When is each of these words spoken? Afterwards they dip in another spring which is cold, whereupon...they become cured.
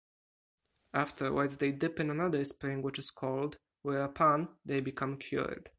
Afterwards 0.95 1.57
they 1.57 1.71
dip 1.73 1.99
in 1.99 2.09
another 2.09 2.43
spring 2.43 2.81
which 2.81 2.97
is 2.97 3.11
cold, 3.11 3.59
whereupon...they 3.83 4.81
become 4.81 5.19
cured. 5.19 5.69